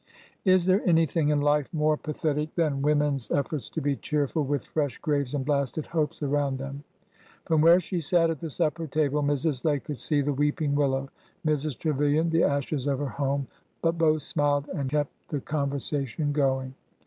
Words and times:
Is 0.45 0.65
there 0.65 0.81
anything 0.89 1.29
in 1.29 1.41
life 1.41 1.71
more 1.71 1.95
pathetic 1.95 2.55
than 2.55 2.81
women's 2.81 3.29
ef 3.29 3.47
forts 3.49 3.69
to 3.69 3.81
be 3.81 3.95
cheerful 3.95 4.43
with 4.43 4.65
fresh 4.65 4.97
graves 4.97 5.35
and 5.35 5.45
blasted 5.45 5.85
hopes 5.85 6.23
around 6.23 6.57
them? 6.57 6.83
From 7.45 7.61
where 7.61 7.79
she 7.79 8.01
sat 8.01 8.31
at 8.31 8.39
the 8.39 8.49
supper 8.49 8.87
table, 8.87 9.21
Mrs. 9.21 9.63
Lay 9.63 9.79
could 9.79 9.99
see 9.99 10.21
the 10.21 10.33
weeping 10.33 10.73
willow,— 10.73 11.11
Mrs. 11.45 11.77
Trevilian, 11.77 12.31
the 12.31 12.41
ashes 12.45 12.87
of 12.87 12.97
her 12.97 13.05
home,— 13.09 13.45
but 13.83 13.99
both 13.99 14.23
smiled 14.23 14.67
and 14.69 14.89
kept 14.89 15.11
the 15.27 15.39
con 15.39 15.69
versation 15.69 16.31
going. 16.33 16.73